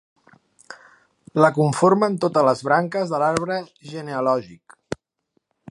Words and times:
La 1.43 1.51
conformen 1.57 2.15
totes 2.23 2.47
les 2.49 2.65
branques 2.69 3.13
de 3.13 3.19
l'arbre 3.25 3.61
genealògic. 3.93 4.79